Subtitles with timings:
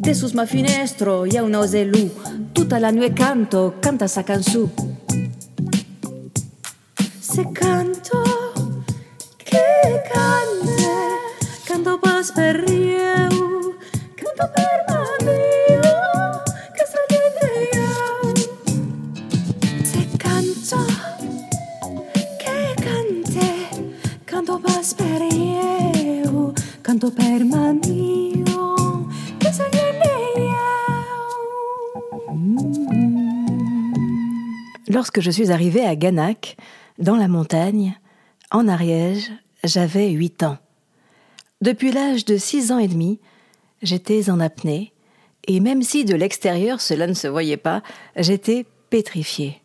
[0.00, 2.10] De sus ma finestro hi ha un oselù,
[2.52, 4.70] tutta la nuit canto, canta sa cançó.
[7.20, 8.22] Se canto,
[9.36, 9.66] que
[10.10, 10.92] cante,
[11.66, 12.32] canto pas
[35.00, 36.58] Lorsque je suis arrivée à Ganac,
[36.98, 37.98] dans la montagne,
[38.50, 39.32] en Ariège,
[39.64, 40.58] j'avais huit ans.
[41.62, 43.18] Depuis l'âge de six ans et demi,
[43.80, 44.92] j'étais en apnée,
[45.46, 47.82] et même si de l'extérieur cela ne se voyait pas,
[48.14, 49.62] j'étais pétrifiée.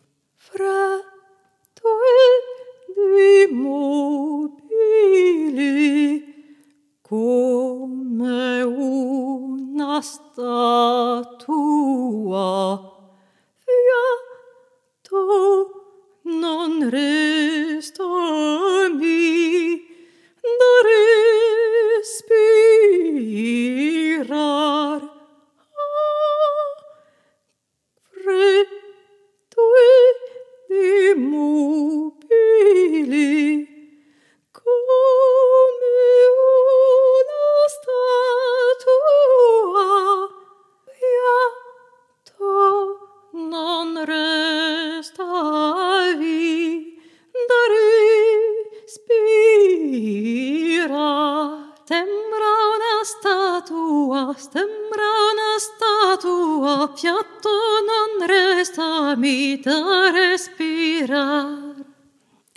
[51.88, 57.48] Sembra una statua, sembra una statua, piatto
[57.88, 61.76] non resta a mi da respirar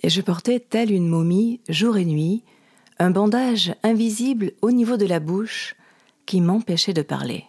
[0.02, 2.44] Et je portais, telle une momie, jour et nuit,
[2.98, 5.76] un bandage invisible au niveau de la bouche
[6.26, 7.46] qui m'empêchait de parler.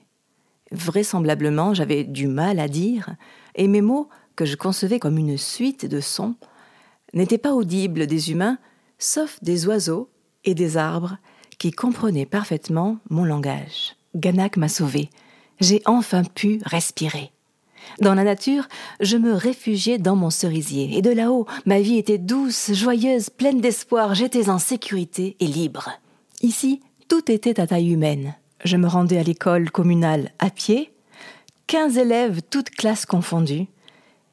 [0.73, 3.17] Vraisemblablement, j'avais du mal à dire,
[3.55, 6.35] et mes mots, que je concevais comme une suite de sons,
[7.14, 8.58] n'étaient pas audibles des humains,
[8.98, 10.10] sauf des oiseaux
[10.45, 11.18] et des arbres
[11.58, 13.96] qui comprenaient parfaitement mon langage.
[14.14, 15.11] Ganak m'a sauvé.
[15.61, 17.33] J'ai enfin pu respirer.
[18.01, 18.67] Dans la nature,
[19.00, 23.61] je me réfugiais dans mon cerisier, et de là-haut, ma vie était douce, joyeuse, pleine
[23.61, 25.90] d'espoir, j'étais en sécurité et libre.
[26.42, 28.34] Ici, tout était à taille humaine.
[28.64, 30.92] Je me rendais à l'école communale à pied,
[31.67, 33.67] quinze élèves, toutes classes confondues,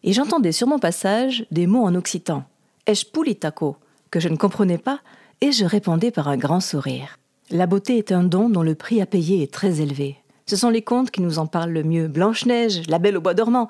[0.03, 2.43] et j'entendais sur mon passage des mots en occitan,
[2.85, 3.77] Eshpulitako,
[4.11, 4.99] que je ne comprenais pas,
[5.41, 7.19] et je répondais par un grand sourire.
[7.49, 10.17] La beauté est un don dont le prix à payer est très élevé.
[10.45, 12.07] Ce sont les contes qui nous en parlent le mieux.
[12.07, 13.69] Blanche-Neige, la belle au bois dormant.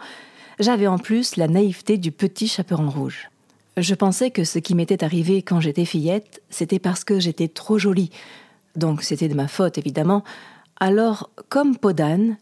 [0.59, 3.29] J'avais en plus la naïveté du petit chaperon rouge.
[3.77, 7.77] Je pensais que ce qui m'était arrivé quand j'étais fillette, c'était parce que j'étais trop
[7.77, 8.09] jolie.
[8.75, 10.23] Donc c'était de ma faute, évidemment.
[10.79, 12.37] Alors, comme Podane,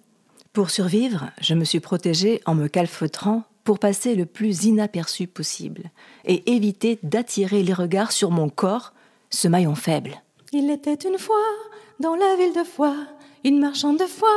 [0.53, 5.91] pour survivre, je me suis protégée en me calfeutrant pour passer le plus inaperçu possible
[6.23, 8.93] et éviter d'attirer les regards sur mon corps,
[9.29, 10.21] ce maillon faible.
[10.51, 11.35] Il était une fois,
[11.99, 12.95] dans la ville de Foix,
[13.43, 14.29] une marchande de foie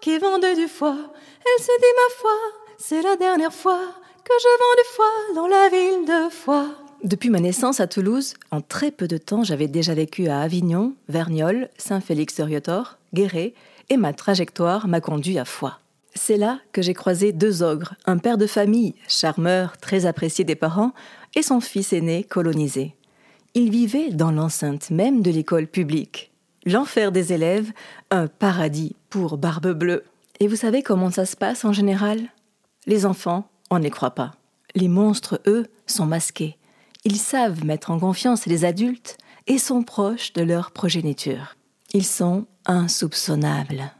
[0.00, 0.96] qui vendait du foie.
[0.96, 2.38] Elle se dit, ma foi,
[2.78, 3.80] c'est la dernière fois
[4.24, 6.68] que je vends du foie dans la ville de Foix.
[7.02, 10.94] Depuis ma naissance à Toulouse, en très peu de temps, j'avais déjà vécu à Avignon,
[11.08, 13.54] Verniolle, Saint-Félix-de-Riotor, Guéret,
[13.90, 15.80] et ma trajectoire m'a conduit à Foix.
[16.14, 20.54] C'est là que j'ai croisé deux ogres, un père de famille, charmeur, très apprécié des
[20.54, 20.92] parents,
[21.34, 22.94] et son fils aîné colonisé.
[23.54, 26.32] Ils vivaient dans l'enceinte même de l'école publique.
[26.64, 27.70] L'enfer des élèves,
[28.10, 30.04] un paradis pour Barbe Bleue.
[30.40, 32.20] Et vous savez comment ça se passe en général?
[32.86, 34.32] Les enfants, on n'y croit pas.
[34.74, 36.56] Les monstres, eux, sont masqués.
[37.04, 41.56] Ils savent mettre en confiance les adultes et sont proches de leur progéniture.
[41.92, 43.92] Ils sont insoupçonnables.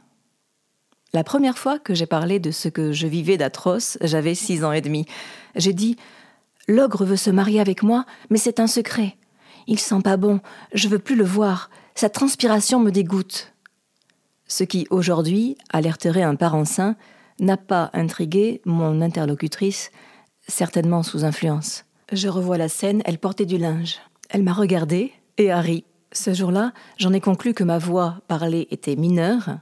[1.13, 4.71] La première fois que j'ai parlé de ce que je vivais d'atroce, j'avais six ans
[4.71, 5.05] et demi.
[5.55, 5.95] J'ai dit
[6.67, 9.15] L'ogre veut se marier avec moi, mais c'est un secret.
[9.67, 10.39] Il sent pas bon,
[10.73, 13.53] je veux plus le voir, sa transpiration me dégoûte.
[14.47, 16.95] Ce qui, aujourd'hui, alerterait un parent sain,
[17.39, 19.91] n'a pas intrigué mon interlocutrice,
[20.47, 21.85] certainement sous influence.
[22.11, 23.99] Je revois la scène, elle portait du linge.
[24.29, 25.85] Elle m'a regardé et a ri.
[26.11, 29.57] Ce jour-là, j'en ai conclu que ma voix parlée était mineure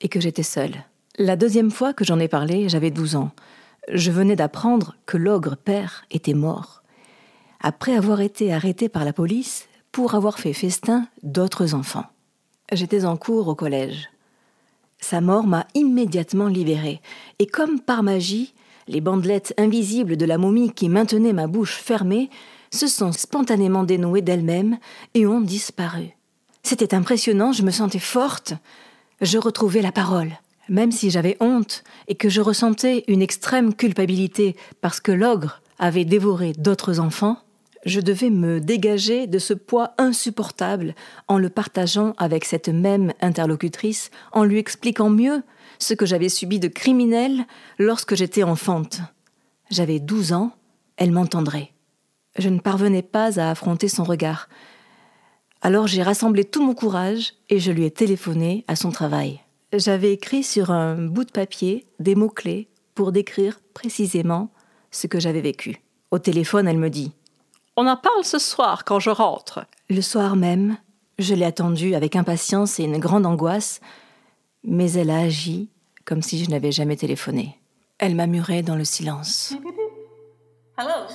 [0.00, 0.84] et que j'étais seule.
[1.18, 3.32] La deuxième fois que j'en ai parlé, j'avais douze ans.
[3.92, 6.83] Je venais d'apprendre que l'ogre père était mort.
[7.66, 12.04] Après avoir été arrêté par la police pour avoir fait festin d'autres enfants.
[12.70, 14.10] J'étais en cours au collège.
[15.00, 17.00] Sa mort m'a immédiatement libérée,
[17.38, 18.52] et comme par magie,
[18.86, 22.28] les bandelettes invisibles de la momie qui maintenaient ma bouche fermée
[22.70, 24.76] se sont spontanément dénouées d'elles-mêmes
[25.14, 26.10] et ont disparu.
[26.62, 28.52] C'était impressionnant, je me sentais forte.
[29.22, 30.32] Je retrouvais la parole,
[30.68, 36.04] Même si j'avais honte et que je ressentais une extrême culpabilité parce que l'ogre avait
[36.04, 37.38] dévoré d'autres enfants,
[37.84, 40.94] je devais me dégager de ce poids insupportable
[41.28, 45.42] en le partageant avec cette même interlocutrice, en lui expliquant mieux
[45.78, 47.44] ce que j'avais subi de criminel
[47.78, 49.00] lorsque j'étais enfante.
[49.70, 50.52] J'avais douze ans,
[50.96, 51.72] elle m'entendrait.
[52.38, 54.48] Je ne parvenais pas à affronter son regard.
[55.60, 59.40] Alors j'ai rassemblé tout mon courage et je lui ai téléphoné à son travail.
[59.72, 64.50] J'avais écrit sur un bout de papier des mots-clés pour décrire précisément
[64.90, 65.80] ce que j'avais vécu.
[66.10, 67.12] Au téléphone, elle me dit
[67.76, 69.66] On en parle ce soir quand je rentre.
[69.90, 70.76] Le soir même,
[71.18, 73.80] je l'ai attendue avec impatience et une grande angoisse,
[74.62, 75.70] mais elle a agi
[76.04, 77.58] comme si je n'avais jamais téléphoné.
[77.98, 79.54] Elle m'a muré dans le silence.
[80.76, 81.06] Hello,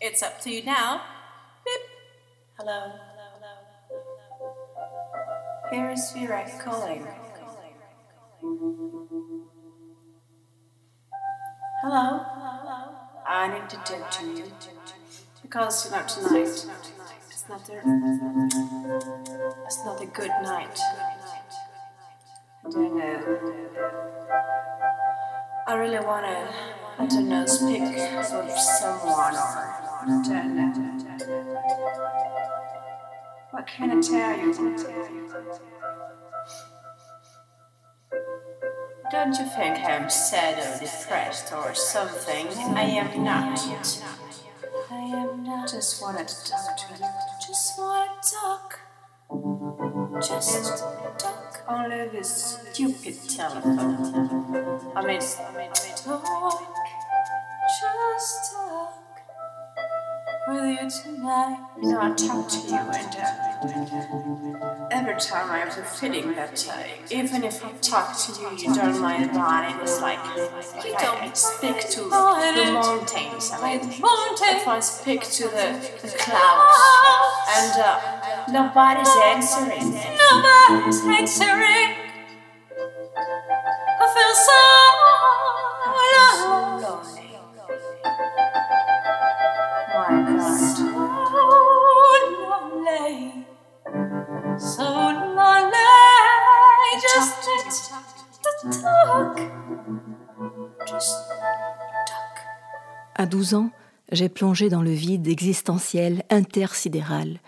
[0.00, 1.00] it's up to you now.
[1.64, 1.82] Beep.
[2.58, 2.92] Hello.
[5.70, 7.06] Here is Virak calling.
[11.82, 12.20] Hello.
[13.26, 14.44] I need to talk to you
[15.52, 16.48] because you know tonight
[17.28, 17.74] it's not a
[19.66, 20.78] it's not a good night.
[22.64, 23.18] I don't know.
[25.68, 26.48] I really wanna
[26.98, 30.72] I don't know speak with someone or don't know.
[31.10, 31.34] Uh,
[33.50, 34.54] what can I tell you?
[39.10, 42.46] Don't you think I'm sad or depressed or something?
[42.74, 43.60] I am not.
[45.72, 45.82] I am not.
[45.82, 47.08] Just wanted to talk to you.
[47.46, 48.80] Just want to talk.
[50.20, 50.84] Just
[51.18, 51.64] talk.
[51.68, 54.92] Only this stupid telephone.
[54.94, 55.20] I mean,
[55.96, 56.81] talk.
[60.54, 61.58] You tonight.
[61.80, 66.66] You know, I talk to you and uh, every time I have the feeling that
[66.68, 69.82] uh, even if I talk to you, you don't mind it.
[69.82, 70.18] It's like,
[70.76, 73.50] like I, I speak to the mountains.
[73.52, 73.90] I mean,
[74.62, 76.78] if I speak to the, the clouds
[77.56, 78.00] and uh,
[78.50, 79.94] nobody's answering.
[80.18, 82.01] Nobody's answering.
[103.14, 103.70] À 12 ans,
[104.10, 107.40] j'ai plongé dans le vide existentiel intersidéral,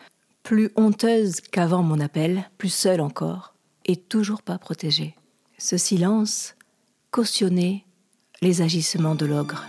[0.42, 3.54] plus honteuse qu'avant mon appel, plus seule encore,
[3.86, 5.14] et toujours pas protégée.
[5.58, 6.54] Ce silence
[7.10, 7.84] cautionnait
[8.42, 9.64] les agissements de l'ogre.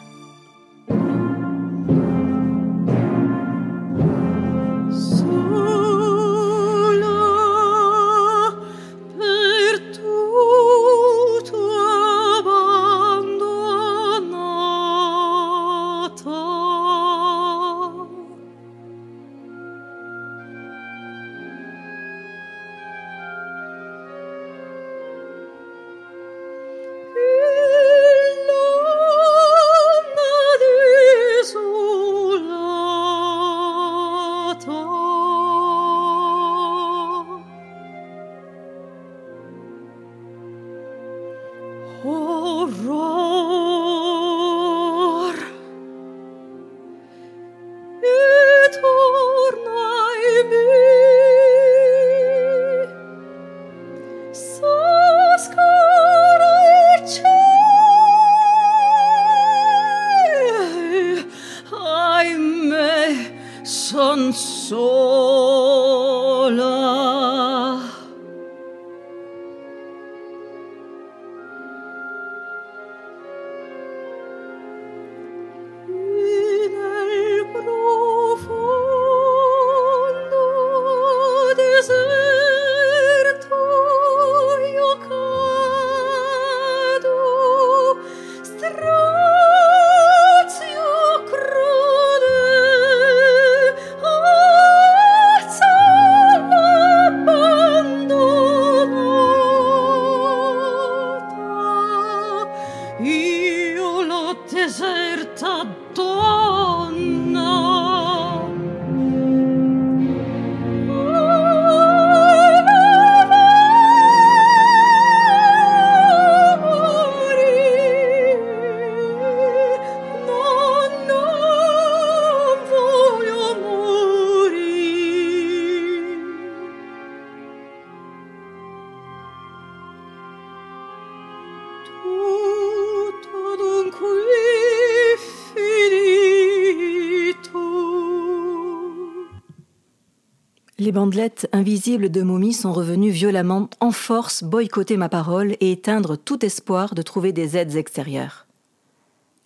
[140.86, 146.16] Les bandelettes invisibles de momies sont revenues violemment en force boycotter ma parole et éteindre
[146.16, 148.46] tout espoir de trouver des aides extérieures.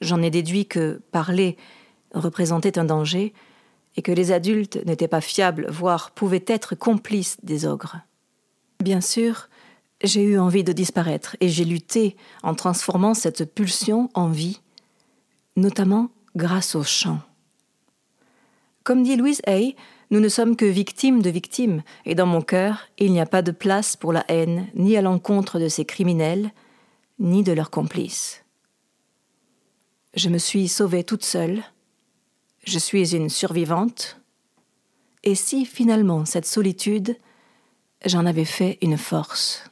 [0.01, 1.55] J'en ai déduit que parler
[2.13, 3.34] représentait un danger
[3.96, 8.01] et que les adultes n'étaient pas fiables, voire pouvaient être complices des ogres.
[8.84, 9.48] Bien sûr,
[10.03, 14.60] j'ai eu envie de disparaître et j'ai lutté en transformant cette pulsion en vie,
[15.55, 17.22] notamment grâce au chant.
[18.84, 19.77] Comme dit Louise Hay,
[20.11, 23.41] nous ne sommes que victimes de victimes, et dans mon cœur, il n'y a pas
[23.41, 26.51] de place pour la haine, ni à l'encontre de ces criminels,
[27.19, 28.43] ni de leurs complices.
[30.15, 31.63] Je me suis sauvée toute seule,
[32.65, 34.19] je suis une survivante,
[35.23, 37.17] et si finalement cette solitude,
[38.05, 39.68] j'en avais fait une force.